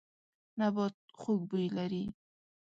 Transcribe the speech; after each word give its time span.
نبات 0.59 0.95
خوږ 1.19 1.39
بوی 1.49 1.67
لري. 1.77 2.03